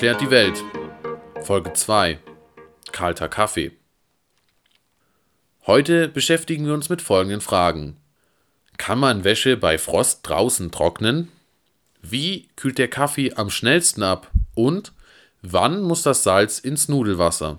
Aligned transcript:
erklärt 0.00 0.22
die 0.22 0.30
Welt. 0.30 0.64
Folge 1.42 1.74
2. 1.74 2.18
Kalter 2.90 3.28
Kaffee. 3.28 3.72
Heute 5.66 6.08
beschäftigen 6.08 6.64
wir 6.64 6.72
uns 6.72 6.88
mit 6.88 7.02
folgenden 7.02 7.42
Fragen. 7.42 7.98
Kann 8.78 8.98
man 8.98 9.24
Wäsche 9.24 9.58
bei 9.58 9.76
Frost 9.76 10.20
draußen 10.26 10.70
trocknen? 10.70 11.28
Wie 12.00 12.48
kühlt 12.56 12.78
der 12.78 12.88
Kaffee 12.88 13.34
am 13.34 13.50
schnellsten 13.50 14.02
ab? 14.02 14.30
Und 14.54 14.94
wann 15.42 15.82
muss 15.82 16.02
das 16.02 16.22
Salz 16.22 16.60
ins 16.60 16.88
Nudelwasser? 16.88 17.58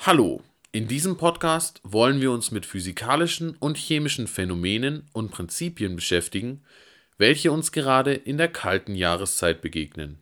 Hallo, 0.00 0.42
in 0.70 0.86
diesem 0.86 1.16
Podcast 1.16 1.80
wollen 1.82 2.20
wir 2.20 2.30
uns 2.30 2.50
mit 2.50 2.66
physikalischen 2.66 3.56
und 3.58 3.78
chemischen 3.78 4.26
Phänomenen 4.26 5.08
und 5.14 5.30
Prinzipien 5.30 5.96
beschäftigen, 5.96 6.62
welche 7.16 7.52
uns 7.52 7.72
gerade 7.72 8.12
in 8.12 8.36
der 8.36 8.48
kalten 8.48 8.94
Jahreszeit 8.94 9.62
begegnen. 9.62 10.18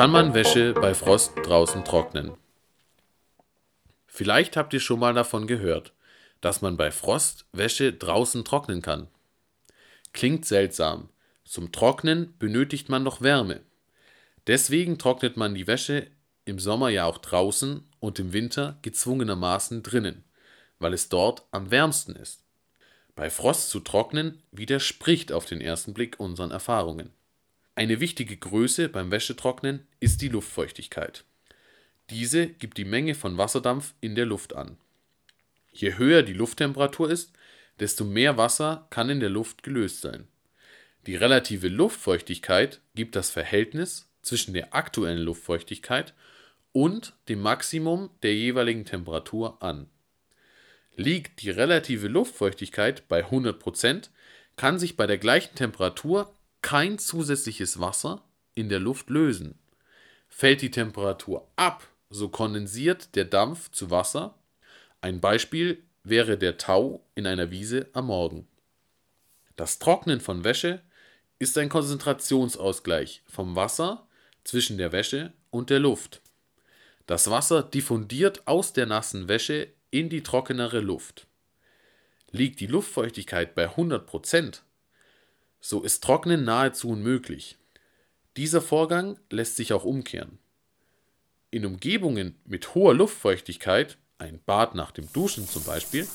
Kann 0.00 0.12
man 0.12 0.32
Wäsche 0.32 0.72
bei 0.72 0.94
Frost 0.94 1.32
draußen 1.42 1.84
trocknen? 1.84 2.32
Vielleicht 4.06 4.56
habt 4.56 4.72
ihr 4.72 4.80
schon 4.80 4.98
mal 4.98 5.12
davon 5.12 5.46
gehört, 5.46 5.92
dass 6.40 6.62
man 6.62 6.78
bei 6.78 6.90
Frost 6.90 7.44
Wäsche 7.52 7.92
draußen 7.92 8.44
trocknen 8.44 8.80
kann. 8.80 9.08
Klingt 10.12 10.46
seltsam. 10.46 11.10
Zum 11.44 11.70
Trocknen 11.70 12.34
benötigt 12.38 12.88
man 12.88 13.02
noch 13.02 13.20
Wärme. 13.20 13.60
Deswegen 14.46 14.98
trocknet 14.98 15.36
man 15.36 15.54
die 15.54 15.66
Wäsche 15.66 16.06
im 16.44 16.58
Sommer 16.58 16.88
ja 16.88 17.04
auch 17.04 17.18
draußen 17.18 17.86
und 17.98 18.18
im 18.18 18.32
Winter 18.32 18.78
gezwungenermaßen 18.82 19.82
drinnen, 19.82 20.24
weil 20.78 20.94
es 20.94 21.08
dort 21.08 21.44
am 21.50 21.70
wärmsten 21.70 22.16
ist. 22.16 22.42
Bei 23.20 23.28
Frost 23.28 23.68
zu 23.68 23.80
trocknen 23.80 24.42
widerspricht 24.50 25.30
auf 25.30 25.44
den 25.44 25.60
ersten 25.60 25.92
Blick 25.92 26.18
unseren 26.18 26.50
Erfahrungen. 26.50 27.10
Eine 27.74 28.00
wichtige 28.00 28.34
Größe 28.34 28.88
beim 28.88 29.10
Wäschetrocknen 29.10 29.86
ist 30.00 30.22
die 30.22 30.30
Luftfeuchtigkeit. 30.30 31.24
Diese 32.08 32.46
gibt 32.46 32.78
die 32.78 32.86
Menge 32.86 33.14
von 33.14 33.36
Wasserdampf 33.36 33.92
in 34.00 34.14
der 34.14 34.24
Luft 34.24 34.56
an. 34.56 34.78
Je 35.70 35.98
höher 35.98 36.22
die 36.22 36.32
Lufttemperatur 36.32 37.10
ist, 37.10 37.34
desto 37.78 38.06
mehr 38.06 38.38
Wasser 38.38 38.86
kann 38.88 39.10
in 39.10 39.20
der 39.20 39.28
Luft 39.28 39.64
gelöst 39.64 40.00
sein. 40.00 40.26
Die 41.06 41.16
relative 41.16 41.68
Luftfeuchtigkeit 41.68 42.80
gibt 42.94 43.16
das 43.16 43.28
Verhältnis 43.28 44.08
zwischen 44.22 44.54
der 44.54 44.74
aktuellen 44.74 45.20
Luftfeuchtigkeit 45.20 46.14
und 46.72 47.12
dem 47.28 47.42
Maximum 47.42 48.08
der 48.22 48.34
jeweiligen 48.34 48.86
Temperatur 48.86 49.62
an. 49.62 49.90
Liegt 50.96 51.42
die 51.42 51.50
relative 51.50 52.08
Luftfeuchtigkeit 52.08 53.08
bei 53.08 53.24
100%, 53.24 54.10
kann 54.56 54.78
sich 54.78 54.96
bei 54.96 55.06
der 55.06 55.18
gleichen 55.18 55.54
Temperatur 55.54 56.34
kein 56.62 56.98
zusätzliches 56.98 57.80
Wasser 57.80 58.22
in 58.54 58.68
der 58.68 58.80
Luft 58.80 59.08
lösen. 59.08 59.58
Fällt 60.28 60.62
die 60.62 60.70
Temperatur 60.70 61.48
ab, 61.56 61.86
so 62.10 62.28
kondensiert 62.28 63.14
der 63.14 63.24
Dampf 63.24 63.70
zu 63.70 63.90
Wasser. 63.90 64.34
Ein 65.00 65.20
Beispiel 65.20 65.82
wäre 66.04 66.36
der 66.36 66.58
Tau 66.58 67.04
in 67.14 67.26
einer 67.26 67.50
Wiese 67.50 67.88
am 67.92 68.06
Morgen. 68.06 68.46
Das 69.56 69.78
Trocknen 69.78 70.20
von 70.20 70.44
Wäsche 70.44 70.82
ist 71.38 71.56
ein 71.56 71.68
Konzentrationsausgleich 71.68 73.22
vom 73.26 73.56
Wasser 73.56 74.06
zwischen 74.44 74.78
der 74.78 74.92
Wäsche 74.92 75.32
und 75.50 75.70
der 75.70 75.80
Luft. 75.80 76.20
Das 77.06 77.30
Wasser 77.30 77.62
diffundiert 77.62 78.46
aus 78.46 78.72
der 78.72 78.86
nassen 78.86 79.28
Wäsche 79.28 79.68
in 79.90 80.08
die 80.08 80.22
trockenere 80.22 80.80
Luft. 80.80 81.26
Liegt 82.30 82.60
die 82.60 82.66
Luftfeuchtigkeit 82.66 83.54
bei 83.54 83.68
100%, 83.74 84.60
so 85.60 85.82
ist 85.82 86.02
Trocknen 86.02 86.44
nahezu 86.44 86.90
unmöglich. 86.90 87.58
Dieser 88.36 88.62
Vorgang 88.62 89.18
lässt 89.30 89.56
sich 89.56 89.72
auch 89.72 89.84
umkehren. 89.84 90.38
In 91.50 91.66
Umgebungen 91.66 92.36
mit 92.44 92.74
hoher 92.74 92.94
Luftfeuchtigkeit, 92.94 93.98
ein 94.18 94.40
Bad 94.46 94.74
nach 94.74 94.92
dem 94.92 95.12
Duschen 95.12 95.48
zum 95.48 95.64
Beispiel, 95.64 96.06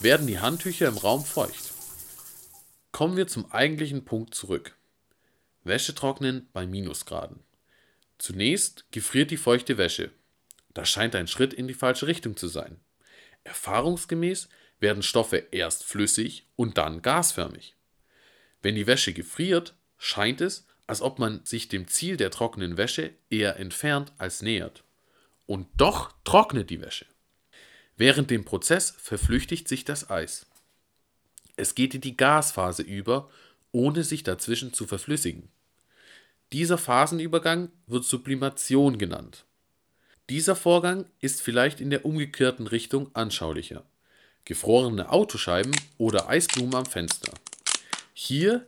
werden 0.00 0.26
die 0.26 0.38
Handtücher 0.38 0.88
im 0.88 0.98
Raum 0.98 1.24
feucht. 1.24 1.72
Kommen 2.92 3.16
wir 3.16 3.26
zum 3.26 3.50
eigentlichen 3.50 4.04
Punkt 4.04 4.34
zurück. 4.34 4.76
Wäsche 5.64 5.94
trocknen 5.94 6.48
bei 6.52 6.66
Minusgraden. 6.66 7.40
Zunächst 8.18 8.84
gefriert 8.92 9.30
die 9.30 9.36
feuchte 9.36 9.78
Wäsche. 9.78 10.10
Das 10.74 10.88
scheint 10.88 11.14
ein 11.14 11.26
Schritt 11.26 11.54
in 11.54 11.68
die 11.68 11.74
falsche 11.74 12.06
Richtung 12.06 12.36
zu 12.36 12.48
sein. 12.48 12.78
Erfahrungsgemäß 13.44 14.48
werden 14.80 15.02
Stoffe 15.02 15.48
erst 15.50 15.84
flüssig 15.84 16.46
und 16.56 16.78
dann 16.78 17.02
gasförmig. 17.02 17.76
Wenn 18.62 18.74
die 18.74 18.86
Wäsche 18.86 19.12
gefriert, 19.12 19.74
scheint 19.98 20.40
es, 20.40 20.66
als 20.86 21.02
ob 21.02 21.18
man 21.18 21.44
sich 21.44 21.68
dem 21.68 21.88
Ziel 21.88 22.16
der 22.16 22.30
trockenen 22.30 22.76
Wäsche 22.76 23.14
eher 23.30 23.56
entfernt 23.56 24.12
als 24.18 24.42
nähert. 24.42 24.84
Und 25.46 25.68
doch 25.76 26.12
trocknet 26.24 26.70
die 26.70 26.80
Wäsche. 26.80 27.06
Während 27.96 28.30
dem 28.30 28.44
Prozess 28.44 28.94
verflüchtigt 28.98 29.68
sich 29.68 29.84
das 29.84 30.10
Eis. 30.10 30.46
Es 31.56 31.74
geht 31.74 31.94
in 31.94 32.00
die 32.00 32.16
Gasphase 32.16 32.82
über, 32.82 33.30
ohne 33.70 34.04
sich 34.04 34.22
dazwischen 34.22 34.72
zu 34.72 34.86
verflüssigen. 34.86 35.48
Dieser 36.52 36.78
Phasenübergang 36.78 37.70
wird 37.86 38.04
Sublimation 38.04 38.98
genannt. 38.98 39.44
Dieser 40.30 40.56
Vorgang 40.56 41.06
ist 41.20 41.42
vielleicht 41.42 41.80
in 41.80 41.90
der 41.90 42.04
umgekehrten 42.04 42.66
Richtung 42.66 43.14
anschaulicher. 43.14 43.84
Gefrorene 44.44 45.10
Autoscheiben 45.10 45.74
oder 45.98 46.28
Eisblumen 46.28 46.74
am 46.74 46.86
Fenster. 46.86 47.32
Hier 48.14 48.66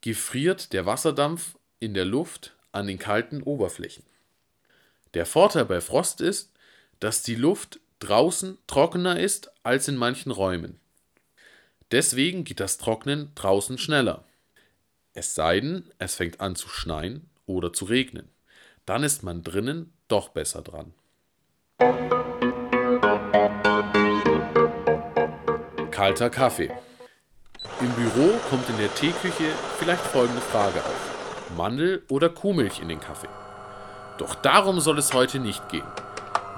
gefriert 0.00 0.72
der 0.72 0.86
Wasserdampf 0.86 1.56
in 1.78 1.94
der 1.94 2.04
Luft 2.04 2.54
an 2.72 2.86
den 2.86 2.98
kalten 2.98 3.42
Oberflächen. 3.42 4.04
Der 5.14 5.26
Vorteil 5.26 5.64
bei 5.64 5.80
Frost 5.80 6.20
ist, 6.20 6.52
dass 7.00 7.22
die 7.22 7.34
Luft 7.34 7.80
draußen 7.98 8.58
trockener 8.66 9.18
ist 9.18 9.50
als 9.62 9.88
in 9.88 9.96
manchen 9.96 10.30
Räumen. 10.30 10.78
Deswegen 11.90 12.44
geht 12.44 12.60
das 12.60 12.78
Trocknen 12.78 13.32
draußen 13.34 13.78
schneller. 13.78 14.24
Es 15.12 15.34
sei 15.34 15.60
denn, 15.60 15.90
es 15.98 16.14
fängt 16.14 16.40
an 16.40 16.54
zu 16.54 16.68
schneien 16.68 17.28
oder 17.46 17.72
zu 17.72 17.86
regnen. 17.86 18.28
Dann 18.86 19.02
ist 19.02 19.22
man 19.22 19.42
drinnen 19.42 19.92
doch 20.10 20.28
besser 20.30 20.62
dran. 20.62 20.92
Kalter 25.90 26.30
Kaffee. 26.30 26.70
Im 27.80 27.90
Büro 27.92 28.38
kommt 28.48 28.68
in 28.68 28.78
der 28.78 28.94
Teeküche 28.94 29.52
vielleicht 29.78 30.02
folgende 30.02 30.40
Frage 30.40 30.80
auf. 30.80 31.50
Mandel 31.56 32.02
oder 32.08 32.28
Kuhmilch 32.28 32.80
in 32.80 32.88
den 32.88 33.00
Kaffee? 33.00 33.28
Doch 34.18 34.34
darum 34.34 34.80
soll 34.80 34.98
es 34.98 35.12
heute 35.14 35.38
nicht 35.38 35.68
gehen. 35.68 35.86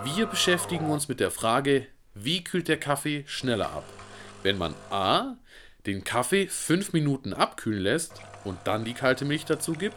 Wir 0.04 0.26
beschäftigen 0.26 0.90
uns 0.90 1.08
mit 1.08 1.20
der 1.20 1.30
Frage, 1.30 1.86
wie 2.14 2.42
kühlt 2.42 2.68
der 2.68 2.78
Kaffee 2.78 3.24
schneller 3.26 3.66
ab? 3.66 3.84
Wenn 4.42 4.58
man 4.58 4.74
a. 4.90 5.36
den 5.86 6.04
Kaffee 6.04 6.46
5 6.48 6.92
Minuten 6.92 7.32
abkühlen 7.32 7.82
lässt 7.82 8.20
und 8.44 8.58
dann 8.64 8.84
die 8.84 8.94
kalte 8.94 9.24
Milch 9.24 9.44
dazu 9.44 9.72
gibt 9.72 9.96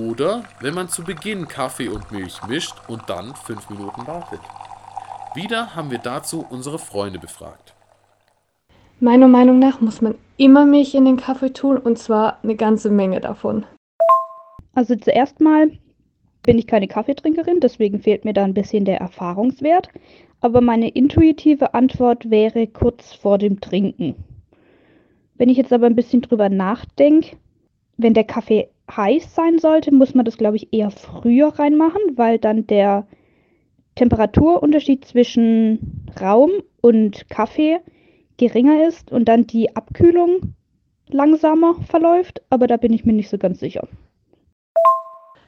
oder 0.00 0.44
wenn 0.60 0.74
man 0.74 0.88
zu 0.88 1.04
Beginn 1.04 1.48
Kaffee 1.48 1.88
und 1.88 2.10
Milch 2.12 2.40
mischt 2.48 2.74
und 2.88 3.02
dann 3.08 3.34
5 3.34 3.70
Minuten 3.70 4.06
wartet. 4.06 4.40
Wieder 5.34 5.74
haben 5.74 5.90
wir 5.90 5.98
dazu 5.98 6.44
unsere 6.48 6.78
Freunde 6.78 7.18
befragt. 7.18 7.74
Meiner 9.00 9.28
Meinung 9.28 9.58
nach 9.58 9.80
muss 9.80 10.00
man 10.00 10.14
immer 10.36 10.64
Milch 10.64 10.94
in 10.94 11.04
den 11.04 11.16
Kaffee 11.16 11.52
tun 11.52 11.76
und 11.76 11.98
zwar 11.98 12.38
eine 12.42 12.56
ganze 12.56 12.90
Menge 12.90 13.20
davon. 13.20 13.66
Also 14.74 14.94
zuerst 14.96 15.40
mal 15.40 15.70
bin 16.44 16.58
ich 16.58 16.66
keine 16.66 16.88
Kaffeetrinkerin, 16.88 17.60
deswegen 17.60 18.00
fehlt 18.00 18.24
mir 18.24 18.32
da 18.32 18.44
ein 18.44 18.54
bisschen 18.54 18.84
der 18.84 18.98
Erfahrungswert. 18.98 19.88
Aber 20.40 20.60
meine 20.60 20.88
intuitive 20.88 21.72
Antwort 21.74 22.28
wäre 22.30 22.66
kurz 22.66 23.12
vor 23.12 23.38
dem 23.38 23.60
Trinken. 23.60 24.16
Wenn 25.36 25.48
ich 25.48 25.56
jetzt 25.56 25.72
aber 25.72 25.86
ein 25.86 25.94
bisschen 25.94 26.20
drüber 26.22 26.48
nachdenke, 26.48 27.36
wenn 27.96 28.14
der 28.14 28.24
Kaffee 28.24 28.68
heiß 28.90 29.34
sein 29.34 29.58
sollte, 29.58 29.92
muss 29.92 30.14
man 30.14 30.24
das, 30.24 30.36
glaube 30.36 30.56
ich, 30.56 30.72
eher 30.72 30.90
früher 30.90 31.48
reinmachen, 31.58 32.00
weil 32.16 32.38
dann 32.38 32.66
der 32.66 33.06
Temperaturunterschied 33.94 35.04
zwischen 35.04 36.06
Raum 36.20 36.50
und 36.80 37.28
Kaffee 37.28 37.80
geringer 38.38 38.86
ist 38.88 39.12
und 39.12 39.26
dann 39.26 39.46
die 39.46 39.76
Abkühlung 39.76 40.54
langsamer 41.08 41.74
verläuft. 41.88 42.42
Aber 42.50 42.66
da 42.66 42.76
bin 42.76 42.92
ich 42.92 43.04
mir 43.04 43.12
nicht 43.12 43.28
so 43.28 43.38
ganz 43.38 43.60
sicher. 43.60 43.86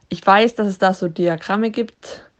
Ich 0.08 0.24
weiß, 0.24 0.54
dass 0.54 0.68
es 0.68 0.78
da 0.78 0.94
so 0.94 1.08
Diagramme 1.08 1.70
gibt, 1.70 2.30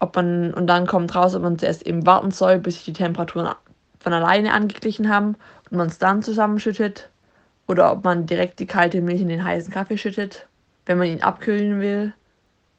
ob 0.00 0.16
man 0.16 0.52
und 0.54 0.66
dann 0.66 0.86
kommt 0.86 1.14
raus, 1.14 1.34
ob 1.34 1.42
man 1.42 1.58
zuerst 1.58 1.86
eben 1.86 2.06
warten 2.06 2.30
soll, 2.30 2.58
bis 2.58 2.76
sich 2.76 2.84
die 2.84 2.92
Temperaturen 2.92 3.54
von 4.00 4.12
alleine 4.12 4.52
angeglichen 4.52 5.08
haben 5.08 5.36
und 5.70 5.78
man 5.78 5.88
es 5.88 5.98
dann 5.98 6.22
zusammenschüttet 6.22 7.10
oder 7.66 7.92
ob 7.92 8.04
man 8.04 8.26
direkt 8.26 8.58
die 8.60 8.66
kalte 8.66 9.00
Milch 9.00 9.20
in 9.20 9.28
den 9.28 9.44
heißen 9.44 9.72
Kaffee 9.72 9.98
schüttet, 9.98 10.46
wenn 10.86 10.98
man 10.98 11.08
ihn 11.08 11.22
abkühlen 11.22 11.80
will. 11.80 12.12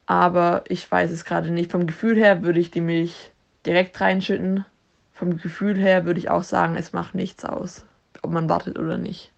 Aber 0.06 0.62
ich 0.68 0.90
weiß 0.90 1.10
es 1.10 1.24
gerade 1.24 1.50
nicht. 1.50 1.72
Vom 1.72 1.86
Gefühl 1.86 2.16
her 2.16 2.42
würde 2.42 2.60
ich 2.60 2.70
die 2.70 2.80
Milch 2.80 3.32
direkt 3.64 4.00
reinschütten. 4.00 4.64
Vom 5.12 5.38
Gefühl 5.38 5.76
her 5.76 6.04
würde 6.04 6.20
ich 6.20 6.30
auch 6.30 6.44
sagen, 6.44 6.76
es 6.76 6.92
macht 6.92 7.14
nichts 7.14 7.44
aus, 7.44 7.84
ob 8.22 8.30
man 8.30 8.48
wartet 8.48 8.78
oder 8.78 8.98
nicht. 8.98 9.32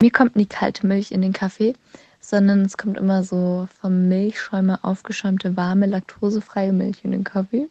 Mir 0.00 0.10
kommt 0.10 0.36
nie 0.36 0.46
kalte 0.46 0.86
Milch 0.86 1.10
in 1.10 1.22
den 1.22 1.32
Kaffee, 1.32 1.74
sondern 2.20 2.62
es 2.62 2.76
kommt 2.76 2.96
immer 2.96 3.24
so 3.24 3.68
vom 3.80 4.08
Milchschäumer 4.08 4.80
aufgeschäumte, 4.82 5.56
warme, 5.56 5.86
laktosefreie 5.86 6.72
Milch 6.72 7.04
in 7.04 7.12
den 7.12 7.24
Kaffee. 7.24 7.68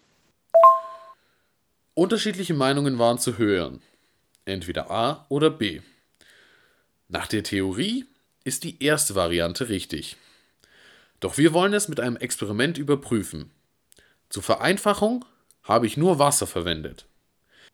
Unterschiedliche 1.94 2.54
Meinungen 2.54 3.00
waren 3.00 3.18
zu 3.18 3.38
hören. 3.38 3.82
Entweder 4.44 4.92
A 4.92 5.26
oder 5.30 5.50
B. 5.50 5.82
Nach 7.08 7.28
der 7.28 7.44
Theorie 7.44 8.06
ist 8.44 8.64
die 8.64 8.84
erste 8.84 9.16
Variante 9.16 9.70
richtig. 9.70 10.18
Doch 11.20 11.38
wir 11.38 11.54
wollen 11.54 11.74
es 11.74 11.88
mit 11.88 12.00
einem 12.00 12.18
Experiment 12.18 12.78
überprüfen. 12.78 13.52
Zur 14.30 14.44
Vereinfachung 14.44 15.26
habe 15.64 15.88
ich 15.88 15.98
nur 15.98 16.20
Wasser 16.20 16.48
verwendet. 16.48 17.06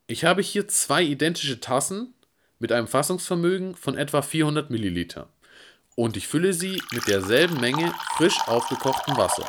Ich 0.08 0.26
habe 0.26 0.42
hier 0.42 0.68
zwei 0.68 1.04
identische 1.04 1.60
Tassen 1.60 2.14
mit 2.60 2.72
einem 2.72 2.88
Fassungsvermögen 2.88 3.76
von 3.76 3.98
etwa 3.98 4.22
400 4.22 4.70
Milliliter 4.70 5.30
und 5.96 6.18
ich 6.18 6.28
fülle 6.28 6.54
sie 6.54 6.82
mit 6.92 7.08
derselben 7.08 7.60
Menge 7.60 7.94
frisch 8.16 8.40
aufgekochtem 8.48 9.18
Wasser, 9.18 9.48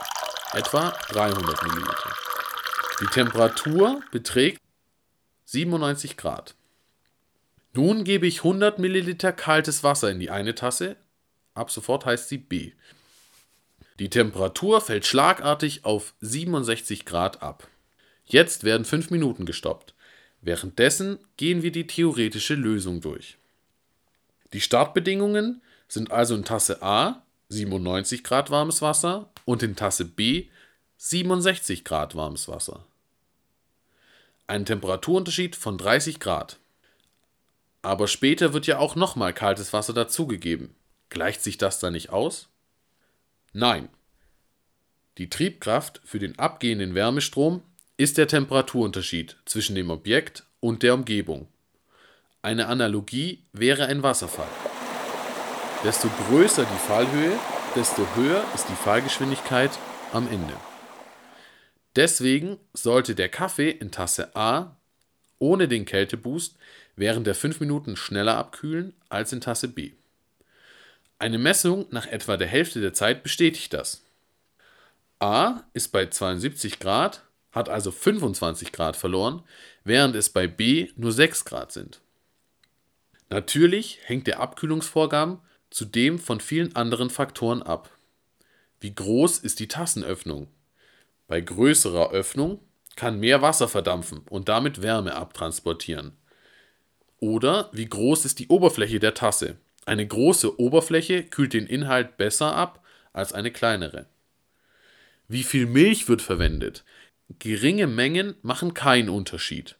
etwa 0.53 0.91
300 1.09 1.63
Milliliter. 1.63 2.17
Die 3.01 3.07
Temperatur 3.07 4.03
beträgt 4.11 4.61
97 5.47 6.17
Grad. 6.17 6.55
Nun 7.75 8.05
gebe 8.05 8.27
ich 8.27 8.39
100 8.39 8.79
Milliliter 8.79 9.33
kaltes 9.33 9.83
Wasser 9.83 10.11
in 10.11 10.21
die 10.21 10.31
eine 10.31 10.55
Tasse, 10.55 10.97
ab 11.55 11.71
sofort 11.71 12.05
heißt 12.05 12.29
sie 12.29 12.39
B. 12.39 12.73
Die 13.99 14.11
Temperatur 14.11 14.81
fällt 14.81 15.07
schlagartig 15.07 15.85
auf 15.85 16.15
67 16.21 17.05
Grad 17.05 17.43
ab. 17.43 17.69
Jetzt 18.27 18.65
werden 18.65 18.85
5 18.85 19.11
Minuten 19.11 19.47
gestoppt. 19.47 19.95
Währenddessen 20.41 21.19
gehen 21.37 21.63
wir 21.63 21.73
die 21.73 21.87
theoretische 21.87 22.55
Lösung 22.55 23.01
durch. 23.01 23.37
Die 24.53 24.61
Startbedingungen 24.61 25.63
sind 25.89 26.11
also 26.11 26.35
in 26.35 26.45
Tasse 26.45 26.83
A 26.83 27.23
97 27.49 28.25
Grad 28.25 28.51
warmes 28.51 28.83
Wasser 28.83 29.31
und 29.45 29.63
in 29.63 29.77
Tasse 29.77 30.05
B 30.05 30.47
67 30.97 31.85
Grad 31.85 32.15
warmes 32.15 32.49
Wasser. 32.49 32.85
Ein 34.47 34.65
Temperaturunterschied 34.67 35.55
von 35.55 35.79
30 35.79 36.19
Grad. 36.19 36.59
Aber 37.83 38.07
später 38.07 38.53
wird 38.53 38.67
ja 38.67 38.79
auch 38.79 38.95
nochmal 38.95 39.35
kaltes 39.35 39.73
Wasser 39.73 39.93
dazugegeben. 39.93 40.75
Gleicht 41.09 41.43
sich 41.43 41.59
das 41.59 41.81
dann 41.81 41.93
nicht 41.93 42.11
aus? 42.11 42.49
Nein. 43.53 43.89
Die 45.19 45.29
Triebkraft 45.29 46.01
für 46.05 46.19
den 46.19 46.39
abgehenden 46.39 46.95
Wärmestrom 46.95 47.63
ist 47.97 48.17
der 48.17 48.29
Temperaturunterschied 48.29 49.37
zwischen 49.45 49.75
dem 49.75 49.91
Objekt 49.91 50.47
und 50.61 50.83
der 50.83 50.95
Umgebung. 50.95 51.49
Eine 52.41 52.69
Analogie 52.69 53.45
wäre 53.53 53.87
ein 53.87 54.03
Wasserfall. 54.03 54.49
Desto 55.85 56.09
größer 56.09 56.65
die 56.65 56.89
Fallhöhe, 56.89 57.39
desto 57.75 58.07
höher 58.15 58.45
ist 58.55 58.69
die 58.69 58.75
Fallgeschwindigkeit 58.75 59.71
am 60.13 60.27
Ende. 60.29 60.55
Deswegen 61.95 62.59
sollte 62.73 63.15
der 63.15 63.29
Kaffee 63.29 63.71
in 63.71 63.91
Tasse 63.91 64.35
A 64.35 64.77
ohne 65.43 65.67
den 65.67 65.85
Kälteboost 65.85 66.57
während 66.95 67.27
der 67.27 67.35
5 67.35 67.59
Minuten 67.59 67.97
schneller 67.97 68.39
abkühlen 68.39 68.95
als 69.09 69.33
in 69.33 69.41
Tasse 69.41 69.67
B. 69.67 69.91
Eine 71.19 71.39
Messung 71.39 71.87
nach 71.91 72.07
etwa 72.07 72.37
der 72.37 72.47
Hälfte 72.47 72.81
der 72.81 72.95
Zeit 72.95 73.25
bestätigt 73.25 73.75
das. 73.75 74.03
A 75.19 75.65
ist 75.75 75.89
bei 75.89 76.07
72 76.07 76.79
Grad 76.79 77.25
hat 77.51 77.69
also 77.69 77.91
25 77.91 78.71
Grad 78.71 78.97
verloren, 78.97 79.43
während 79.83 80.15
es 80.15 80.31
bei 80.31 80.47
B 80.47 80.91
nur 80.97 81.11
6 81.11 81.45
Grad 81.45 81.73
sind. 81.73 82.01
Natürlich 83.29 83.99
hängt 84.05 84.29
der 84.29 84.39
Abkühlungsvorgang 84.39 85.41
zudem 85.71 86.21
von 86.21 86.39
vielen 86.39 86.77
anderen 86.77 87.11
Faktoren 87.11 87.63
ab. 87.63 87.91
Wie 88.81 88.95
groß 88.95 89.39
ist 89.39 89.59
die 89.59 89.69
Tassenöffnung? 89.69 90.47
Bei 91.27 91.41
größerer 91.41 92.11
Öffnung 92.11 92.61
kann 92.97 93.21
mehr 93.21 93.43
Wasser 93.43 93.69
verdampfen 93.69 94.23
und 94.29 94.49
damit 94.49 94.83
Wärme 94.83 95.15
abtransportieren. 95.15 96.13
Oder 97.19 97.71
wie 97.73 97.87
groß 97.87 98.25
ist 98.25 98.39
die 98.39 98.49
Oberfläche 98.49 98.99
der 98.99 99.15
Tasse? 99.15 99.57
Eine 99.85 100.07
große 100.07 100.61
Oberfläche 100.61 101.25
kühlt 101.25 101.53
den 101.53 101.67
Inhalt 101.67 102.17
besser 102.17 102.55
ab 102.55 102.85
als 103.13 103.33
eine 103.33 103.51
kleinere. 103.51 104.07
Wie 105.29 105.43
viel 105.43 105.67
Milch 105.67 106.09
wird 106.09 106.23
verwendet? 106.23 106.85
Geringe 107.39 107.87
Mengen 107.87 108.35
machen 108.43 108.75
keinen 108.75 109.09
Unterschied. 109.09 109.77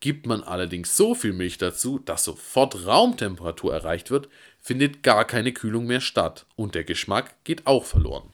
Gibt 0.00 0.26
man 0.26 0.42
allerdings 0.42 0.96
so 0.96 1.14
viel 1.14 1.32
Milch 1.32 1.58
dazu, 1.58 1.98
dass 1.98 2.24
sofort 2.24 2.86
Raumtemperatur 2.86 3.72
erreicht 3.72 4.10
wird, 4.10 4.28
findet 4.60 5.02
gar 5.02 5.24
keine 5.24 5.52
Kühlung 5.52 5.86
mehr 5.86 6.00
statt 6.00 6.46
und 6.56 6.74
der 6.74 6.84
Geschmack 6.84 7.34
geht 7.44 7.66
auch 7.66 7.84
verloren. 7.84 8.32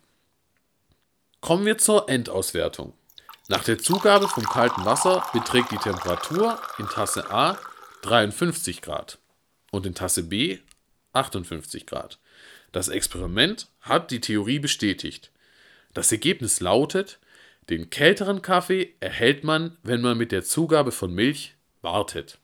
Kommen 1.41 1.67
wir 1.67 1.79
zur 1.79 2.09
Endauswertung. 2.09 2.95
Nach 3.51 3.65
der 3.65 3.79
Zugabe 3.79 4.29
vom 4.29 4.45
kalten 4.45 4.85
Wasser 4.85 5.25
beträgt 5.33 5.73
die 5.73 5.79
Temperatur 5.79 6.61
in 6.79 6.87
Tasse 6.87 7.31
A 7.31 7.59
53 8.03 8.83
Grad 8.83 9.17
und 9.71 9.87
in 9.87 9.95
Tasse 9.95 10.23
B 10.23 10.59
58 11.15 11.87
Grad. 11.87 12.19
Das 12.73 12.89
Experiment 12.89 13.69
hat 13.81 14.11
die 14.11 14.21
Theorie 14.21 14.59
bestätigt. 14.59 15.31
Das 15.95 16.13
Ergebnis 16.13 16.61
lautet, 16.61 17.21
den 17.71 17.89
kälteren 17.89 18.43
Kaffee 18.43 18.95
erhält 19.01 19.45
man, 19.45 19.79
wenn 19.83 20.03
man 20.03 20.19
mit 20.19 20.31
der 20.31 20.45
Zugabe 20.45 20.93
von 20.93 21.15
Milch 21.15 21.55
wartet. 21.81 22.37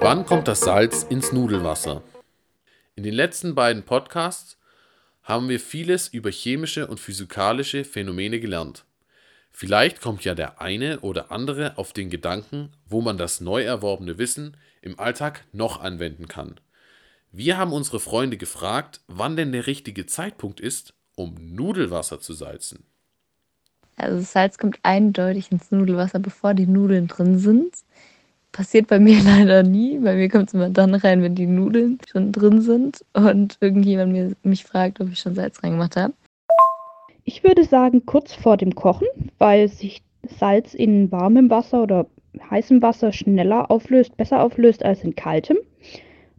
Wann 0.00 0.26
kommt 0.26 0.48
das 0.48 0.62
Salz 0.62 1.04
ins 1.04 1.30
Nudelwasser? 1.30 2.02
In 2.96 3.04
den 3.04 3.14
letzten 3.14 3.54
beiden 3.54 3.84
Podcasts 3.84 4.58
haben 5.24 5.48
wir 5.48 5.58
vieles 5.58 6.08
über 6.08 6.30
chemische 6.30 6.86
und 6.86 7.00
physikalische 7.00 7.84
Phänomene 7.84 8.38
gelernt. 8.38 8.84
Vielleicht 9.50 10.00
kommt 10.00 10.24
ja 10.24 10.34
der 10.34 10.60
eine 10.60 11.00
oder 11.00 11.32
andere 11.32 11.78
auf 11.78 11.92
den 11.92 12.10
Gedanken, 12.10 12.70
wo 12.86 13.00
man 13.00 13.18
das 13.18 13.40
neu 13.40 13.62
erworbene 13.62 14.18
Wissen 14.18 14.56
im 14.82 14.98
Alltag 15.00 15.44
noch 15.52 15.80
anwenden 15.80 16.28
kann. 16.28 16.60
Wir 17.32 17.56
haben 17.56 17.72
unsere 17.72 18.00
Freunde 18.00 18.36
gefragt, 18.36 19.00
wann 19.08 19.36
denn 19.36 19.52
der 19.52 19.66
richtige 19.66 20.06
Zeitpunkt 20.06 20.60
ist, 20.60 20.94
um 21.14 21.34
Nudelwasser 21.40 22.20
zu 22.20 22.32
salzen. 22.32 22.84
Also 23.96 24.20
Salz 24.20 24.58
kommt 24.58 24.78
eindeutig 24.82 25.50
ins 25.52 25.70
Nudelwasser, 25.70 26.18
bevor 26.18 26.54
die 26.54 26.66
Nudeln 26.66 27.06
drin 27.06 27.38
sind. 27.38 27.74
Passiert 28.54 28.86
bei 28.86 28.98
mir 29.00 29.18
leider 29.24 29.64
nie. 29.64 29.98
Bei 29.98 30.14
mir 30.14 30.30
kommt 30.30 30.48
es 30.48 30.54
immer 30.54 30.70
dann 30.70 30.94
rein, 30.94 31.22
wenn 31.22 31.34
die 31.34 31.46
Nudeln 31.46 31.98
schon 32.08 32.30
drin 32.30 32.60
sind 32.60 33.04
und 33.12 33.58
irgendjemand 33.60 34.12
mir, 34.12 34.30
mich 34.44 34.64
fragt, 34.64 35.00
ob 35.00 35.10
ich 35.10 35.18
schon 35.18 35.34
Salz 35.34 35.60
reingemacht 35.62 35.96
habe. 35.96 36.14
Ich 37.24 37.42
würde 37.42 37.64
sagen 37.64 38.06
kurz 38.06 38.32
vor 38.32 38.56
dem 38.56 38.76
Kochen, 38.76 39.08
weil 39.38 39.66
sich 39.68 40.04
Salz 40.38 40.72
in 40.72 41.10
warmem 41.10 41.50
Wasser 41.50 41.82
oder 41.82 42.06
heißem 42.48 42.80
Wasser 42.80 43.12
schneller 43.12 43.72
auflöst, 43.72 44.16
besser 44.16 44.40
auflöst 44.42 44.84
als 44.84 45.02
in 45.02 45.16
kaltem. 45.16 45.56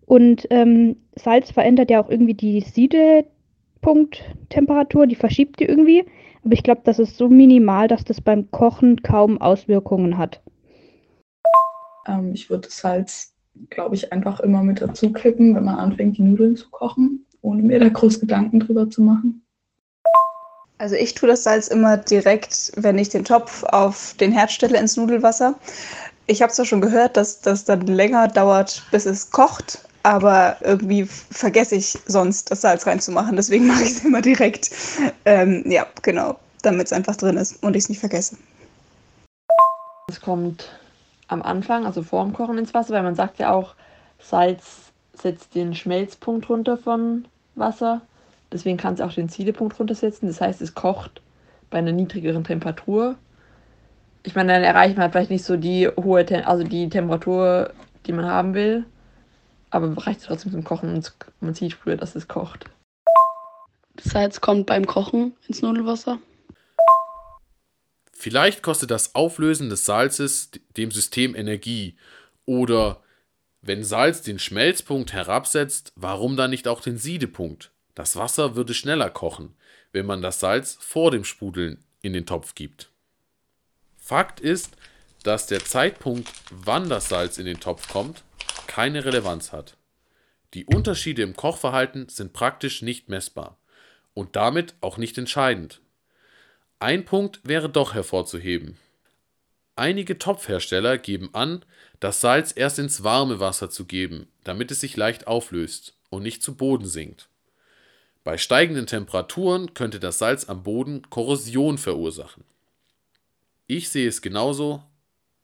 Und 0.06 0.48
ähm, 0.52 0.96
Salz 1.16 1.52
verändert 1.52 1.90
ja 1.90 2.02
auch 2.02 2.10
irgendwie 2.10 2.36
die 2.36 2.62
Siedepunkttemperatur, 2.62 5.08
die 5.08 5.16
verschiebt 5.16 5.60
die 5.60 5.66
irgendwie. 5.66 6.06
Aber 6.46 6.54
ich 6.54 6.64
glaube, 6.64 6.80
das 6.86 7.00
ist 7.00 7.18
so 7.18 7.28
minimal, 7.28 7.90
dass 7.90 8.06
das 8.06 8.22
beim 8.22 8.50
Kochen 8.52 9.02
kaum 9.02 9.42
Auswirkungen 9.42 10.18
hat. 10.18 10.40
Ähm, 12.08 12.34
ich 12.34 12.50
würde 12.50 12.68
das 12.68 12.78
Salz, 12.78 13.34
glaube 13.70 13.96
ich, 13.96 14.12
einfach 14.12 14.40
immer 14.40 14.64
mit 14.64 14.82
dazu 14.82 15.12
kippen, 15.12 15.56
wenn 15.56 15.64
man 15.64 15.76
anfängt, 15.76 16.18
die 16.18 16.24
Nudeln 16.24 16.56
zu 16.56 16.70
kochen, 16.70 17.26
ohne 17.42 17.62
mir 17.62 17.80
da 17.80 17.90
groß 17.90 18.20
Gedanken 18.20 18.60
drüber 18.60 18.90
zu 18.90 19.02
machen. 19.02 19.42
Also 20.78 20.96
ich 20.96 21.14
tue 21.14 21.30
das 21.30 21.44
Salz 21.44 21.70
immer 21.70 21.98
direkt, 21.98 22.74
wenn 22.76 22.98
ich 22.98 23.10
den 23.10 23.24
Topf 23.24 23.64
auf 23.64 24.16
den 24.20 24.34
Herd 24.34 24.52
stelle, 24.52 24.78
ins 24.78 24.98
Nudelwasser. 24.98 25.56
Ich 26.28 26.42
habe 26.42 26.52
zwar 26.52 26.66
schon 26.66 26.82
gehört, 26.82 27.16
dass 27.16 27.40
das 27.40 27.64
dann 27.64 27.82
länger 27.88 28.28
dauert, 28.28 28.84
bis 28.92 29.06
es 29.06 29.32
kocht, 29.32 29.80
aber 30.04 30.58
irgendwie 30.62 31.06
vergesse 31.06 31.76
ich 31.76 31.98
sonst, 32.08 32.52
das 32.52 32.62
Salz 32.62 32.86
reinzumachen. 32.86 33.36
Deswegen 33.38 33.68
mache 33.68 33.84
ich 33.84 33.92
es 33.92 34.06
immer 34.06 34.22
direkt. 34.22 34.70
Ähm, 35.24 35.64
ja, 35.66 35.86
genau, 36.02 36.38
damit 36.62 36.88
es 36.88 36.94
einfach 36.94 37.16
drin 37.16 37.38
ist 37.38 37.64
und 37.64 37.76
ich 37.76 37.84
es 37.86 37.90
nicht 37.90 38.00
vergesse. 38.00 38.36
Es 40.10 40.20
kommt 40.20 40.70
am 41.28 41.42
Anfang, 41.42 41.86
also 41.86 42.04
vor 42.04 42.24
dem 42.24 42.34
Kochen 42.34 42.58
ins 42.58 42.74
Wasser, 42.74 42.94
weil 42.94 43.04
man 43.04 43.16
sagt 43.16 43.40
ja 43.40 43.54
auch, 43.54 43.76
Salz 44.20 44.92
setzt 45.14 45.56
den 45.56 45.74
Schmelzpunkt 45.74 46.50
runter 46.50 46.78
von 46.78 47.26
Wasser. 47.56 48.02
Deswegen 48.52 48.78
kann 48.78 48.94
es 48.94 49.02
auch 49.02 49.14
den 49.14 49.30
Siedepunkt 49.30 49.80
runtersetzen. 49.80 50.28
Das 50.28 50.42
heißt, 50.42 50.62
es 50.62 50.76
kocht 50.76 51.22
bei 51.70 51.80
einer 51.80 51.92
niedrigeren 51.92 52.44
Temperatur. 52.44 53.16
Ich 54.24 54.36
meine, 54.36 54.54
dann 54.54 54.64
erreicht 54.64 54.96
man 54.96 55.04
halt 55.04 55.14
vielleicht 55.14 55.32
nicht 55.32 55.46
so 55.46 55.58
die 55.58 55.88
hohe, 55.88 56.26
Tem 56.26 56.44
also 56.46 56.64
die 56.64 56.90
Temperatur, 56.90 57.72
die 58.06 58.14
man 58.14 58.26
haben 58.26 58.54
will 58.54 58.86
aber 59.76 60.06
reicht 60.06 60.24
trotzdem 60.24 60.54
zum 60.54 60.64
Kochen 60.64 60.94
und 60.94 61.14
man 61.42 61.54
sieht 61.54 61.74
früher, 61.74 61.98
dass 61.98 62.16
es 62.16 62.30
kocht. 62.30 62.66
Salz 64.00 64.40
kommt 64.40 64.68
beim 64.68 64.88
Kochen 64.88 65.34
ins 65.48 65.62
Nudelwasser. 65.62 66.18
Vielleicht 68.18 68.64
kostet 68.64 68.92
das 68.92 69.14
Auflösen 69.14 69.70
des 69.70 69.86
Salzes 69.86 70.50
dem 70.78 70.90
System 70.90 71.36
Energie 71.36 71.98
Oder 72.46 73.04
wenn 73.62 73.84
Salz 73.84 74.22
den 74.22 74.40
Schmelzpunkt 74.40 75.12
herabsetzt, 75.12 75.92
warum 75.96 76.38
dann 76.38 76.52
nicht 76.52 76.68
auch 76.68 76.82
den 76.82 76.98
Siedepunkt? 76.98 77.72
Das 77.94 78.16
Wasser 78.16 78.56
würde 78.56 78.74
schneller 78.74 79.10
kochen, 79.10 79.56
wenn 79.92 80.06
man 80.06 80.22
das 80.22 80.40
Salz 80.40 80.78
vor 80.80 81.12
dem 81.12 81.24
Sprudeln 81.26 81.84
in 82.02 82.14
den 82.14 82.26
Topf 82.26 82.54
gibt. 82.56 82.92
Fakt 83.98 84.40
ist, 84.40 84.78
dass 85.24 85.48
der 85.48 85.66
Zeitpunkt, 85.66 86.32
wann 86.52 86.88
das 86.90 87.10
Salz 87.10 87.40
in 87.40 87.46
den 87.46 87.60
Topf 87.60 87.88
kommt, 87.88 88.24
keine 88.68 89.04
Relevanz 89.04 89.52
hat. 89.52 89.78
Die 90.54 90.66
Unterschiede 90.66 91.24
im 91.24 91.36
Kochverhalten 91.36 92.08
sind 92.08 92.34
praktisch 92.34 92.84
nicht 92.84 93.10
messbar 93.10 93.58
und 94.14 94.36
damit 94.36 94.76
auch 94.82 94.98
nicht 94.98 95.18
entscheidend. 95.18 95.82
Ein 96.80 97.06
Punkt 97.06 97.40
wäre 97.44 97.70
doch 97.70 97.94
hervorzuheben. 97.94 98.78
Einige 99.78 100.18
Topfhersteller 100.18 100.98
geben 100.98 101.30
an, 101.34 101.64
das 102.00 102.22
Salz 102.22 102.54
erst 102.56 102.80
ins 102.80 103.04
warme 103.04 103.40
Wasser 103.40 103.70
zu 103.70 103.86
geben, 103.86 104.28
damit 104.44 104.72
es 104.72 104.82
sich 104.82 104.96
leicht 104.96 105.28
auflöst 105.28 105.96
und 106.10 106.24
nicht 106.24 106.44
zu 106.44 106.56
Boden 106.56 106.86
sinkt. 106.86 107.30
Bei 108.24 108.38
steigenden 108.38 108.88
Temperaturen 108.88 109.74
könnte 109.74 110.00
das 110.00 110.18
Salz 110.18 110.50
am 110.50 110.64
Boden 110.64 111.10
Korrosion 111.10 111.78
verursachen. 111.78 112.44
Ich 113.68 113.90
sehe 113.90 114.08
es 114.08 114.22
genauso 114.22 114.84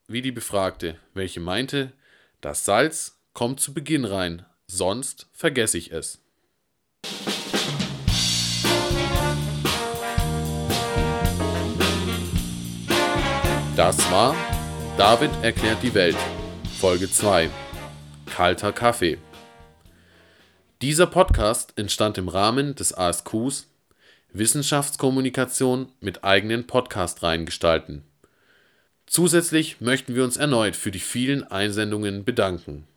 wie 0.08 0.22
die 0.22 0.32
Befragte, 0.32 0.98
welche 1.14 1.40
meinte, 1.40 1.92
das 2.42 2.66
Salz 2.66 3.20
kommt 3.34 3.60
zu 3.60 3.74
Beginn 3.74 4.06
rein, 4.06 4.46
sonst 4.68 5.28
vergesse 5.34 5.78
ich 5.78 5.92
es. 5.92 6.21
Das 13.78 13.98
war 14.12 14.36
David 14.98 15.32
erklärt 15.42 15.82
die 15.82 15.94
Welt, 15.94 16.18
Folge 16.78 17.10
2. 17.10 17.50
Kalter 18.26 18.74
Kaffee. 18.74 19.18
Dieser 20.82 21.08
Podcast 21.08 21.72
entstand 21.78 22.18
im 22.18 22.28
Rahmen 22.28 22.76
des 22.76 22.94
ASQs 22.94 23.70
Wissenschaftskommunikation 24.34 25.88
mit 26.02 26.26
eigenen 26.26 26.68
Podcast-Reihen 26.68 27.46
gestalten. 27.46 28.04
Zusätzlich 29.06 29.80
möchten 29.80 30.16
wir 30.16 30.26
uns 30.26 30.36
erneut 30.36 30.76
für 30.76 30.92
die 30.92 31.00
vielen 31.00 31.44
Einsendungen 31.46 32.26
bedanken. 32.26 32.88